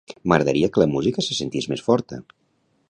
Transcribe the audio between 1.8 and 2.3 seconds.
forta.